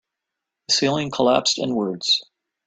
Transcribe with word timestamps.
The 0.67 0.73
ceiling 0.73 1.11
collapsed 1.11 1.59
inwards. 1.59 2.23